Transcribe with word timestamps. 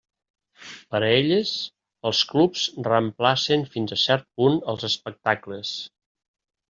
Per 0.93 1.01
a 1.07 1.09
elles, 1.17 1.51
els 2.11 2.21
clubs 2.31 2.63
reemplacen 2.87 3.67
fins 3.75 3.95
a 3.97 4.01
cert 4.05 4.27
punt 4.41 4.57
els 4.75 4.89
espectacles. 4.93 5.75